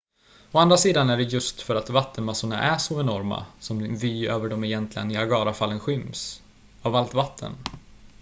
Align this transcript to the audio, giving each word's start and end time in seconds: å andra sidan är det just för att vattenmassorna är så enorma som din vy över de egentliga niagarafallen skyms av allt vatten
å 0.51 0.57
andra 0.59 0.77
sidan 0.77 1.09
är 1.09 1.17
det 1.17 1.23
just 1.23 1.61
för 1.61 1.75
att 1.75 1.89
vattenmassorna 1.89 2.59
är 2.61 2.77
så 2.77 2.99
enorma 3.01 3.45
som 3.59 3.79
din 3.79 3.97
vy 3.97 4.27
över 4.27 4.49
de 4.49 4.63
egentliga 4.63 5.03
niagarafallen 5.05 5.79
skyms 5.79 6.41
av 6.81 6.95
allt 6.95 7.13
vatten 7.13 7.53